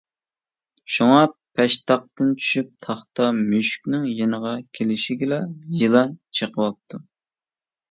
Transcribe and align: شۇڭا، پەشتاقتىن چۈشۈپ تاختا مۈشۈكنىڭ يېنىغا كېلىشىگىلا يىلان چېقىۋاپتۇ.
شۇڭا، 0.93 1.17
پەشتاقتىن 1.59 2.31
چۈشۈپ 2.39 2.71
تاختا 2.87 3.29
مۈشۈكنىڭ 3.43 4.09
يېنىغا 4.15 4.57
كېلىشىگىلا 4.81 5.41
يىلان 5.85 6.19
چېقىۋاپتۇ. 6.41 7.05